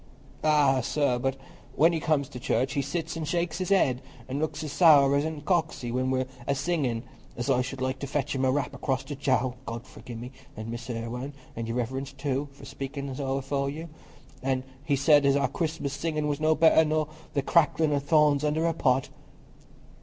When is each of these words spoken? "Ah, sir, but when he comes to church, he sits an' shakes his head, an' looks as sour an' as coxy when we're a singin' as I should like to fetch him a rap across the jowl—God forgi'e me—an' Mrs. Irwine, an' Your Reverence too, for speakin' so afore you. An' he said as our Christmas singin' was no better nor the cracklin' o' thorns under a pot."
"Ah, 0.43 0.81
sir, 0.81 1.19
but 1.19 1.35
when 1.75 1.93
he 1.93 1.99
comes 1.99 2.27
to 2.27 2.39
church, 2.39 2.73
he 2.73 2.81
sits 2.81 3.15
an' 3.15 3.23
shakes 3.23 3.59
his 3.59 3.69
head, 3.69 4.01
an' 4.27 4.39
looks 4.39 4.63
as 4.63 4.71
sour 4.71 5.15
an' 5.15 5.35
as 5.35 5.43
coxy 5.43 5.91
when 5.91 6.09
we're 6.09 6.25
a 6.47 6.55
singin' 6.55 7.03
as 7.37 7.51
I 7.51 7.61
should 7.61 7.81
like 7.81 7.99
to 7.99 8.07
fetch 8.07 8.33
him 8.33 8.43
a 8.43 8.51
rap 8.51 8.73
across 8.73 9.03
the 9.03 9.13
jowl—God 9.15 9.83
forgi'e 9.83 10.17
me—an' 10.17 10.71
Mrs. 10.71 11.03
Irwine, 11.05 11.33
an' 11.55 11.67
Your 11.67 11.75
Reverence 11.77 12.13
too, 12.13 12.49
for 12.51 12.65
speakin' 12.65 13.13
so 13.15 13.37
afore 13.37 13.69
you. 13.69 13.89
An' 14.41 14.63
he 14.83 14.95
said 14.95 15.23
as 15.23 15.35
our 15.35 15.47
Christmas 15.47 15.93
singin' 15.93 16.27
was 16.27 16.39
no 16.39 16.55
better 16.55 16.83
nor 16.83 17.07
the 17.35 17.43
cracklin' 17.43 17.93
o' 17.93 17.99
thorns 17.99 18.43
under 18.43 18.65
a 18.65 18.73
pot." 18.73 19.09